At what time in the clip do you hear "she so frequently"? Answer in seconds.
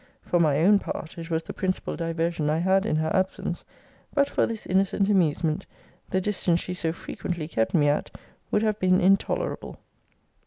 6.61-7.47